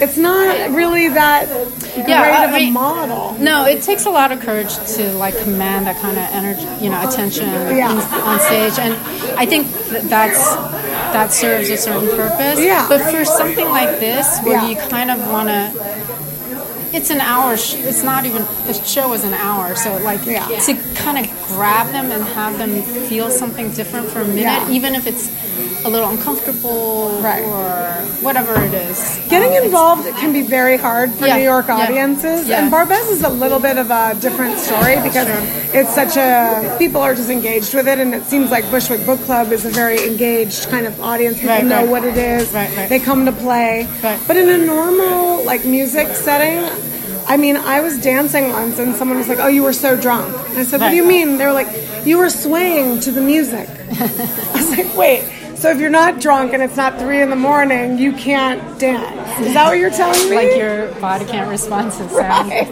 it's 0.00 0.16
not 0.16 0.70
really 0.70 1.08
that 1.08 1.46
great 1.94 2.08
Yeah, 2.08 2.22
I 2.40 2.44
of 2.46 2.50
a 2.50 2.58
mean- 2.58 2.72
model. 2.72 3.36
No, 3.38 3.64
it 3.64 3.82
takes 3.82 4.04
a 4.06 4.10
lot 4.10 4.32
of 4.32 4.40
courage 4.40 4.74
to 4.96 5.12
like 5.12 5.38
command 5.38 5.86
that 5.86 6.00
kind 6.00 6.18
of 6.18 6.24
energy, 6.32 6.66
you 6.80 6.90
know, 6.90 7.00
attention 7.08 7.48
Yeah. 7.48 7.92
in- 7.92 8.20
on 8.22 8.40
stage, 8.40 8.76
and 8.78 8.96
I 9.38 9.46
think 9.46 9.68
that 9.90 10.08
that's 10.10 10.42
that 11.14 11.32
serves 11.32 11.70
a 11.70 11.76
certain 11.76 12.08
purpose. 12.10 12.58
Yeah. 12.60 12.86
But 12.88 13.00
for 13.10 13.24
something 13.24 13.68
like 13.68 14.00
this, 14.00 14.26
where 14.42 14.54
Yeah. 14.60 14.68
you 14.68 14.76
kind 14.90 15.10
of 15.10 15.18
want 15.30 15.48
to, 15.48 15.72
it's 16.96 17.10
an 17.10 17.20
hour. 17.20 17.56
Sh- 17.56 17.74
it's 17.90 18.02
not 18.02 18.26
even 18.26 18.42
the 18.66 18.74
show 18.74 19.12
is 19.14 19.22
an 19.24 19.34
hour, 19.34 19.74
so 19.76 19.96
like 19.98 20.26
Yeah. 20.26 20.46
to 20.46 20.74
kind 20.94 21.18
of 21.24 21.30
grab 21.48 21.86
them 21.92 22.10
and 22.10 22.22
have 22.34 22.58
them 22.58 22.82
feel 23.08 23.30
something 23.30 23.70
different 23.72 24.08
for 24.10 24.20
a 24.20 24.24
minute, 24.24 24.42
Yeah. 24.42 24.68
even 24.70 24.94
if 24.94 25.06
it's 25.06 25.28
a 25.84 25.88
little 25.88 26.08
uncomfortable 26.10 27.18
Right. 27.22 27.42
or 27.44 28.02
whatever 28.22 28.54
it 28.64 28.72
is. 28.74 28.98
Getting 29.28 29.56
Um, 29.58 29.64
involved 29.64 30.08
can 30.16 30.32
be 30.32 30.42
very 30.42 30.76
hard 30.76 31.12
for 31.14 31.26
Yeah, 31.26 31.36
New 31.36 31.44
York 31.44 31.68
audiences, 31.68 32.46
yeah. 32.48 32.58
and 32.62 32.72
Barbès 32.72 33.10
is 33.10 33.22
a 33.22 33.28
little 33.28 33.58
bit 33.60 33.76
of 33.78 33.90
a 33.90 34.14
different 34.20 34.58
story 34.58 34.96
because 35.02 35.28
it's 35.72 35.94
such 35.94 36.16
a 36.16 36.74
people 36.78 37.00
are 37.02 37.14
just 37.14 37.30
engaged 37.30 37.74
with 37.74 37.86
it, 37.88 37.98
and 37.98 38.14
it 38.14 38.24
seems 38.26 38.50
like 38.50 38.68
Bushwick 38.70 39.04
Book 39.06 39.20
Club 39.24 39.52
is 39.52 39.64
a 39.64 39.70
very 39.70 39.98
engaged 40.06 40.68
kind 40.70 40.86
of 40.86 41.00
audience. 41.00 41.36
People 41.38 41.54
Right, 41.56 41.64
know 41.64 41.76
right. 41.82 41.88
what 41.88 42.04
it 42.04 42.16
is. 42.16 42.50
Right, 42.52 42.70
right. 42.76 42.88
They 42.88 42.98
come 42.98 43.24
to 43.26 43.32
play. 43.32 43.86
Right. 44.02 44.18
But 44.26 44.36
in 44.36 44.48
a 44.48 44.58
normal 44.58 45.44
like 45.44 45.64
music 45.64 46.08
setting. 46.16 46.64
I 47.26 47.38
mean, 47.38 47.56
I 47.56 47.80
was 47.80 47.96
dancing 47.98 48.52
once 48.52 48.78
and 48.78 48.94
someone 48.96 49.16
was 49.16 49.28
like, 49.28 49.38
"Oh, 49.40 49.46
you 49.48 49.62
were 49.62 49.72
so 49.72 49.96
drunk." 49.96 50.26
And 50.50 50.58
I 50.58 50.64
said, 50.64 50.80
"What 50.82 50.90
do 50.90 50.96
you 50.96 51.04
mean?" 51.06 51.38
They 51.38 51.46
were 51.46 51.54
like, 51.54 51.68
"You 52.04 52.18
were 52.18 52.28
swaying 52.28 53.00
to 53.00 53.10
the 53.10 53.22
music." 53.22 53.66
I 54.00 54.52
was 54.54 54.70
like, 54.76 54.94
"Wait, 54.94 55.22
so 55.56 55.70
if 55.70 55.78
you're 55.78 55.90
not 55.90 56.20
drunk 56.20 56.52
and 56.52 56.62
it's 56.62 56.76
not 56.76 56.98
three 56.98 57.20
in 57.22 57.30
the 57.30 57.36
morning, 57.36 57.98
you 57.98 58.12
can't 58.12 58.60
dance? 58.78 59.40
Is 59.40 59.54
that 59.54 59.66
what 59.68 59.78
you're 59.78 59.90
telling 59.90 60.28
me?" 60.30 60.36
like 60.36 60.56
your 60.56 60.88
body 61.00 61.24
can't 61.24 61.48
respond 61.48 61.92
to 61.92 62.08
sound 62.08 62.50
Right. 62.50 62.66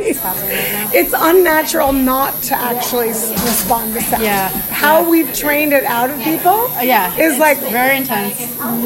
It's 0.95 1.15
unnatural 1.17 1.93
not 1.93 2.35
to 2.45 2.55
actually 2.55 3.09
respond 3.09 3.95
to 3.95 4.03
sound. 4.03 4.23
Yeah. 4.23 4.49
How 4.71 5.01
Yeah. 5.03 5.09
we've 5.09 5.35
trained 5.37 5.73
it 5.73 5.85
out 5.85 6.11
of 6.11 6.19
people 6.21 6.71
Yeah, 6.83 7.13
is 7.17 7.33
it's 7.33 7.39
like 7.41 7.59
very 7.59 7.97
intense. 7.97 8.35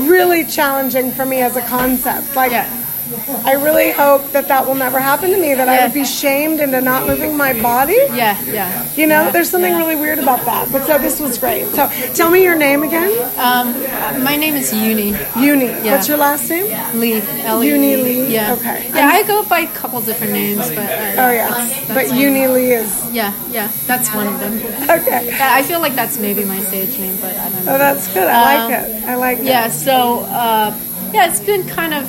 really 0.08 0.44
challenging 0.44 1.10
for 1.12 1.24
me 1.26 1.40
as 1.42 1.56
a 1.56 1.62
concept. 1.62 2.34
Like, 2.36 2.52
Yeah. 2.52 2.66
I 3.44 3.52
really 3.54 3.92
hope 3.92 4.32
that 4.32 4.48
that 4.48 4.66
will 4.66 4.74
never 4.74 4.98
happen 4.98 5.30
to 5.30 5.40
me, 5.40 5.54
that 5.54 5.68
I 5.68 5.84
would 5.84 5.94
be 5.94 6.04
shamed 6.04 6.60
into 6.60 6.80
not 6.80 7.06
moving 7.06 7.36
my 7.36 7.52
body. 7.60 7.96
Yeah, 8.12 8.36
yeah. 8.44 8.86
You 8.94 9.06
know, 9.06 9.24
Yeah, 9.24 9.30
there's 9.30 9.50
something 9.50 9.72
yeah. 9.72 9.78
really 9.78 9.96
weird 9.96 10.18
about 10.18 10.44
that. 10.46 10.70
But 10.72 10.86
so 10.86 10.98
this 10.98 11.20
was 11.20 11.38
great. 11.38 11.66
So 11.74 11.88
tell 12.14 12.30
me 12.30 12.42
your 12.42 12.56
name 12.56 12.82
again. 12.82 13.10
Um, 13.38 13.72
my 14.24 14.36
name 14.36 14.54
is 14.54 14.72
Uni 14.74 15.14
Uni. 15.36 15.66
Yeah. 15.66 15.92
What's 15.94 16.08
your 16.08 16.16
last 16.18 16.48
name? 16.50 16.66
Lee. 16.98 17.22
L-E-E. 17.44 17.70
Uni 17.70 17.96
Lee. 17.96 18.26
Yeah. 18.26 18.54
Okay. 18.54 18.90
Yeah, 18.94 19.06
I 19.08 19.22
go 19.22 19.44
by 19.44 19.60
a 19.60 19.72
couple 19.74 20.00
different 20.00 20.32
names, 20.32 20.68
but 20.70 20.78
uh, 20.78 21.22
Oh 21.22 21.30
yeah. 21.30 21.48
that's- 21.48 21.88
But 21.88 22.14
Uni 22.14 22.46
Lee 22.48 22.72
is 22.72 22.90
Yeah, 23.12 23.32
yeah, 23.50 23.70
that's 23.86 24.12
one 24.14 24.26
of 24.26 24.40
them. 24.40 24.54
okay. 24.90 25.36
I 25.40 25.62
feel 25.62 25.80
like 25.80 25.94
that's 25.94 26.18
maybe 26.18 26.44
my 26.44 26.60
stage 26.60 26.98
name, 26.98 27.16
but 27.20 27.36
I 27.36 27.48
don't 27.50 27.64
know. 27.64 27.74
Oh, 27.74 27.78
that's 27.78 28.12
good. 28.12 28.26
I 28.28 28.56
Um, 28.56 28.70
like 28.70 28.80
it. 28.82 29.04
I 29.04 29.14
like 29.14 29.38
it. 29.38 29.44
Yeah, 29.44 29.68
so 29.70 30.20
uh, 30.26 30.74
yeah, 31.14 31.28
it's 31.30 31.40
been 31.40 31.66
kind 31.68 31.94
of. 31.94 32.04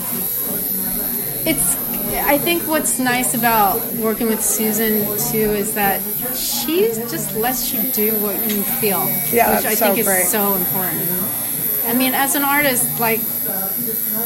It's. 1.47 1.87
I 2.25 2.37
think 2.37 2.63
what's 2.67 2.99
nice 2.99 3.33
about 3.33 3.83
working 3.95 4.27
with 4.27 4.43
Susan 4.43 5.03
too 5.31 5.51
is 5.53 5.73
that 5.75 6.01
she 6.35 6.87
just 6.87 7.35
lets 7.35 7.73
you 7.73 7.91
do 7.91 8.13
what 8.19 8.35
you 8.49 8.63
feel, 8.63 9.05
Yeah, 9.31 9.55
which 9.55 9.65
I 9.65 9.75
think 9.75 9.77
so 9.77 9.93
is 9.95 10.05
great. 10.05 10.25
so 10.25 10.55
important. 10.55 11.03
I 11.85 11.93
mean, 11.93 12.13
as 12.13 12.35
an 12.35 12.43
artist, 12.43 12.99
like 12.99 13.19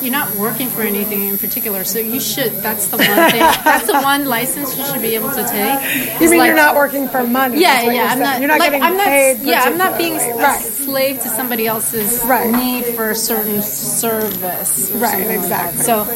you're 0.01 0.11
not 0.11 0.33
working 0.35 0.67
for 0.67 0.81
anything 0.81 1.27
in 1.27 1.37
particular, 1.37 1.83
so 1.83 1.99
you 1.99 2.19
should. 2.19 2.51
That's 2.53 2.87
the 2.87 2.97
one 2.97 3.31
thing. 3.31 3.39
that's 3.63 3.85
the 3.87 3.99
one 3.99 4.25
license 4.25 4.75
you 4.77 4.83
should 4.85 5.01
be 5.01 5.13
able 5.15 5.29
to 5.29 5.43
take. 5.43 6.19
You 6.21 6.29
mean 6.29 6.39
like, 6.39 6.47
you're 6.47 6.55
not 6.55 6.75
working 6.75 7.07
for 7.07 7.23
money? 7.25 7.61
Yeah, 7.61 7.81
yeah. 7.81 7.91
you're 7.91 8.03
I'm 8.05 8.19
not. 8.19 8.39
You're 8.39 8.47
not 8.47 8.59
like, 8.59 8.71
getting 8.71 8.83
I'm 8.83 8.97
not, 8.97 9.05
paid. 9.05 9.39
Yeah, 9.41 9.61
I'm 9.63 9.77
not 9.77 9.97
being 9.97 10.15
right. 10.37 10.59
slave 10.61 11.17
to 11.21 11.29
somebody 11.29 11.67
else's 11.67 12.23
Right. 12.25 12.49
need 12.51 12.85
for 12.95 13.09
a 13.11 13.15
certain 13.15 13.61
service. 13.61 14.91
Right, 14.93 15.11
something 15.11 15.27
like 15.27 15.37
exactly. 15.39 15.83
So. 15.83 16.07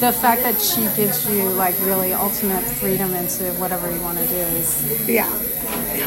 The 0.00 0.12
fact 0.12 0.42
that 0.42 0.60
she 0.60 0.82
gives 0.94 1.28
you 1.30 1.44
like 1.50 1.74
really 1.86 2.12
ultimate 2.12 2.62
freedom 2.62 3.14
into 3.14 3.44
whatever 3.54 3.90
you 3.90 4.00
want 4.02 4.18
to 4.18 4.26
do 4.26 4.34
is 4.36 5.08
Yeah. 5.08 5.26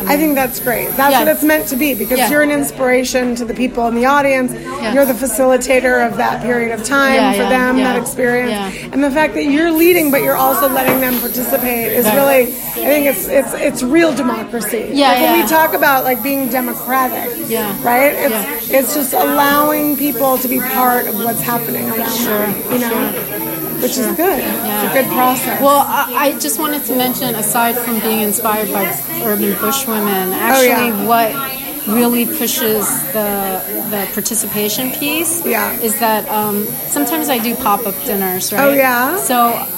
I 0.07 0.15
think 0.15 0.35
that's 0.35 0.59
great. 0.59 0.95
That's 0.95 1.11
Yeah. 1.11 1.19
what 1.19 1.27
it's 1.27 1.43
meant 1.43 1.67
to 1.69 1.75
be 1.75 1.93
because 1.95 2.19
Yeah. 2.19 2.29
you're 2.29 2.43
an 2.43 2.51
inspiration 2.51 3.35
to 3.35 3.45
the 3.45 3.53
people 3.53 3.87
in 3.87 3.95
the 3.95 4.05
audience. 4.05 4.51
Yeah. 4.53 4.93
You're 4.93 5.05
the 5.05 5.13
facilitator 5.25 6.05
of 6.07 6.17
that 6.17 6.41
period 6.43 6.71
of 6.71 6.83
time 6.85 7.33
for 7.33 7.49
them, 7.49 7.77
that 7.77 7.97
experience. 7.97 8.75
And 8.93 9.03
the 9.03 9.09
fact 9.11 9.33
that 9.33 9.45
you're 9.45 9.71
leading 9.71 10.11
but 10.11 10.21
you're 10.21 10.37
also 10.37 10.69
letting 10.69 11.01
them 11.01 11.19
participate 11.19 11.91
is 11.91 12.05
really 12.13 12.43
I 12.79 12.85
think 12.91 13.07
it's 13.07 13.27
it's 13.27 13.53
it's 13.55 13.81
real 13.83 14.13
democracy. 14.13 14.91
Yeah, 14.93 15.09
Like 15.13 15.21
when 15.21 15.41
we 15.41 15.47
talk 15.47 15.73
about 15.73 16.03
like 16.03 16.21
being 16.21 16.47
democratic. 16.49 17.27
Yeah. 17.49 17.73
Right? 17.83 18.13
It's 18.13 18.69
it's 18.69 18.93
just 18.93 19.13
allowing 19.13 19.97
people 19.97 20.37
to 20.37 20.47
be 20.47 20.59
part 20.59 21.07
of 21.07 21.15
what's 21.23 21.41
happening 21.41 21.89
around 21.89 22.11
Sure, 22.11 22.37
them. 22.37 22.55
You 22.73 22.79
know? 22.79 23.58
Which 23.81 23.97
is 23.97 24.07
good. 24.15 24.39
It's 24.39 24.91
a 24.91 24.93
good 24.93 25.07
process. 25.11 25.61
Well, 25.61 25.83
I, 25.87 26.11
I 26.33 26.39
just 26.39 26.59
wanted 26.59 26.83
to 26.85 26.95
mention, 26.95 27.33
aside 27.35 27.77
from 27.77 27.99
being 28.01 28.21
inspired 28.21 28.71
by 28.73 28.85
Urban 29.23 29.57
Bush 29.59 29.87
Women, 29.87 30.29
Oh, 30.29 30.33
actually, 30.33 30.89
yeah. 30.89 31.07
what 31.07 31.59
really 31.87 32.25
pushes 32.25 32.85
the 33.13 33.63
the 33.89 34.07
participation 34.13 34.91
piece 34.91 35.43
Yeah. 35.45 35.71
is 35.79 35.97
that 35.99 36.27
um, 36.29 36.65
sometimes 36.65 37.29
I 37.29 37.39
do 37.39 37.55
pop 37.55 37.87
up 37.87 37.95
dinners, 38.05 38.53
right? 38.53 38.61
Oh, 38.63 38.73
yeah? 38.73 39.17
So 39.17 39.35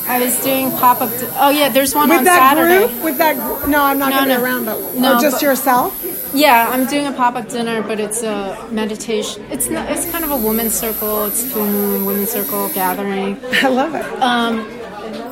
I 0.07 0.19
was 0.19 0.35
doing 0.43 0.71
pop 0.71 0.99
up. 1.01 1.09
Di- 1.11 1.29
oh 1.39 1.49
yeah, 1.51 1.69
there's 1.69 1.95
one 1.95 2.09
with 2.09 2.17
on 2.17 2.23
that 2.25 2.55
Saturday. 2.55 2.87
group, 2.91 3.03
with 3.05 3.17
that 3.19 3.37
no, 3.69 3.81
I'm 3.83 3.97
not 3.99 4.09
No, 4.09 4.17
going 4.17 4.27
to 4.29 4.33
no. 4.33 4.37
be 4.39 4.43
around, 4.43 4.65
but 4.65 4.95
No, 4.95 5.21
just 5.21 5.35
but- 5.37 5.41
yourself. 5.43 6.00
Yeah, 6.33 6.69
I'm 6.69 6.85
doing 6.87 7.07
a 7.07 7.11
pop 7.11 7.35
up 7.35 7.49
dinner, 7.49 7.81
but 7.81 7.99
it's 7.99 8.23
a 8.23 8.67
meditation. 8.71 9.43
It's 9.51 9.69
not, 9.69 9.91
it's 9.91 10.09
kind 10.11 10.23
of 10.23 10.31
a 10.31 10.37
women's 10.37 10.73
circle. 10.73 11.25
It's 11.25 11.43
full 11.51 11.65
moon 11.65 12.05
women's 12.05 12.29
circle 12.31 12.69
gathering. 12.69 13.37
I 13.63 13.67
love 13.67 13.95
it. 13.95 14.05
Um, 14.21 14.59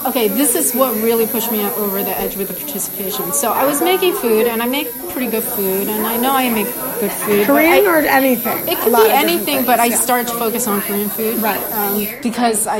okay, 0.05 0.27
this 0.27 0.55
is 0.55 0.73
what 0.73 0.93
really 0.95 1.25
pushed 1.25 1.51
me 1.51 1.63
over 1.71 2.03
the 2.03 2.17
edge 2.19 2.35
with 2.35 2.49
the 2.49 2.53
participation. 2.53 3.31
So 3.31 3.51
I 3.53 3.65
was 3.65 3.81
making 3.81 4.13
food, 4.15 4.47
and 4.47 4.61
I 4.61 4.67
make 4.67 4.91
pretty 5.09 5.31
good 5.31 5.43
food, 5.43 5.87
and 5.87 6.05
I 6.05 6.17
know 6.17 6.31
I 6.31 6.49
make 6.49 6.67
good 6.99 7.11
food. 7.11 7.45
Korean 7.45 7.85
I- 7.85 7.89
or 7.89 7.97
anything? 7.99 8.67
it 8.67 8.77
could 8.79 8.93
be 8.93 9.09
anything, 9.09 9.65
but 9.65 9.79
I 9.79 9.85
yeah. 9.85 9.95
started 9.95 10.27
to 10.27 10.35
focus 10.37 10.67
on 10.67 10.81
Korean 10.81 11.09
food, 11.09 11.37
Right. 11.41 11.63
Um, 11.71 12.05
because 12.21 12.67
I 12.67 12.79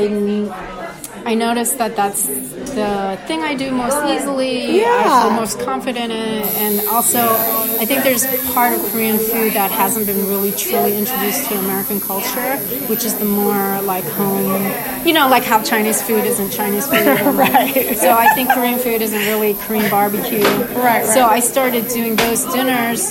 I 1.24 1.34
noticed 1.34 1.78
that 1.78 1.96
that's 1.96 2.28
the 2.74 3.18
thing 3.26 3.42
I 3.42 3.54
do 3.54 3.70
most 3.70 3.96
easily. 4.06 4.80
I 4.84 5.22
feel 5.22 5.30
most 5.32 5.60
confident 5.60 6.12
in 6.12 6.18
it, 6.42 6.46
and 6.56 6.88
also 6.88 7.18
I 7.18 7.84
think 7.84 8.04
there's 8.04 8.26
part 8.52 8.72
of 8.74 8.80
Korean 8.92 9.18
food 9.18 9.52
that 9.54 9.70
hasn't 9.70 10.06
been 10.06 10.26
really 10.28 10.52
truly 10.52 10.96
introduced 10.96 11.48
to 11.48 11.58
American 11.58 12.00
culture, 12.00 12.56
which 12.88 13.04
is 13.04 13.14
the 13.18 13.24
more 13.24 13.80
like 13.82 14.04
home, 14.04 15.06
you 15.06 15.12
know, 15.12 15.28
like 15.28 15.44
how 15.44 15.62
Chinese 15.62 16.02
food 16.02 16.24
isn't 16.24 16.50
Chinese 16.50 16.86
food, 16.86 17.06
Right. 17.34 17.96
So 17.96 18.10
I 18.12 18.28
think 18.34 18.50
Korean 18.50 18.78
food 18.78 19.02
isn't 19.02 19.20
really 19.26 19.54
Korean 19.54 19.90
barbecue, 19.90 20.44
Right, 20.74 21.06
So. 21.06 21.26
I 21.26 21.40
started 21.40 21.88
doing 21.88 22.16
those 22.16 22.44
dinners, 22.52 23.10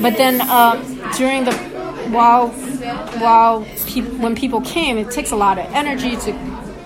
but 0.00 0.16
then 0.16 0.40
uh, 0.40 0.76
during 1.16 1.44
the 1.44 1.52
while 2.12 2.48
while 3.20 3.66
peop 3.86 4.04
when 4.14 4.34
people 4.34 4.60
came, 4.62 4.98
it 4.98 5.10
takes 5.10 5.30
a 5.30 5.36
lot 5.36 5.58
of 5.58 5.64
energy 5.72 6.16
to 6.16 6.32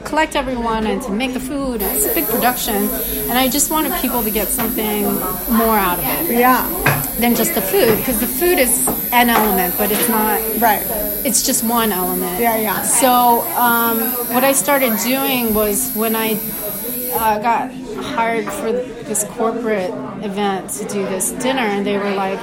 collect 0.06 0.36
everyone 0.36 0.86
and 0.86 1.02
to 1.02 1.10
make 1.10 1.34
the 1.34 1.40
food. 1.40 1.82
And 1.82 1.96
it's 1.96 2.06
a 2.06 2.14
big 2.14 2.26
production, 2.26 2.76
and 3.28 3.32
I 3.32 3.48
just 3.48 3.70
wanted 3.70 3.92
people 4.00 4.22
to 4.22 4.30
get 4.30 4.48
something 4.48 5.02
more 5.60 5.76
out 5.76 5.98
of 5.98 6.04
it 6.30 6.38
Yeah, 6.38 6.62
than 7.20 7.34
just 7.34 7.54
the 7.54 7.60
food 7.62 7.96
because 7.98 8.20
the 8.20 8.26
food 8.26 8.58
is 8.58 8.86
an 9.12 9.28
element, 9.28 9.74
but 9.76 9.90
it's 9.90 10.08
not. 10.08 10.40
right. 10.60 10.82
It's 11.26 11.42
just 11.44 11.64
one 11.64 11.90
element. 11.92 12.40
Yeah, 12.40 12.56
yeah. 12.56 12.82
So 12.82 13.40
um, 13.56 13.98
what 14.34 14.44
I 14.44 14.52
started 14.52 14.96
doing 15.04 15.52
was 15.54 15.92
when 15.94 16.14
I 16.14 16.38
uh, 17.14 17.38
got 17.40 17.72
hired 18.14 18.46
for 18.46 18.70
this 18.72 19.24
corporate 19.36 19.90
event 20.24 20.70
to 20.78 20.84
do 20.86 21.02
this 21.14 21.32
dinner, 21.32 21.62
and 21.74 21.84
they 21.84 21.98
were 21.98 22.14
like, 22.14 22.38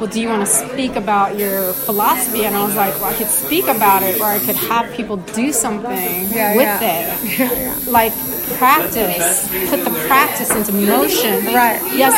"Well, 0.00 0.08
do 0.08 0.20
you 0.20 0.28
want 0.28 0.40
to 0.46 0.52
speak 0.52 0.96
about 0.96 1.36
your 1.38 1.72
philosophy?" 1.72 2.44
And 2.46 2.56
I 2.56 2.64
was 2.64 2.74
like, 2.74 2.94
"Well, 3.00 3.10
I 3.12 3.14
could 3.14 3.28
speak 3.28 3.66
about 3.68 4.02
it, 4.02 4.20
or 4.20 4.24
I 4.24 4.38
could 4.38 4.56
have 4.56 4.90
people 4.94 5.16
do 5.18 5.52
something 5.52 6.28
Yeah, 6.32 6.56
with 6.56 6.66
yeah. 6.82 6.92
it, 6.94 7.38
Yeah, 7.38 7.52
yeah. 7.60 7.74
like 7.86 8.12
practice, 8.58 9.48
put 9.70 9.84
the 9.84 9.90
practice 10.08 10.50
into 10.58 10.72
motion." 10.72 11.44
Right. 11.54 11.80
Yes, 11.92 12.14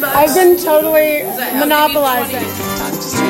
but 0.00 0.04
I've 0.16 0.34
been 0.34 0.56
totally 0.56 1.22
monopolizing. 1.58 2.44
Talk 2.78 2.92
to 2.92 3.02
strangers. 3.02 3.29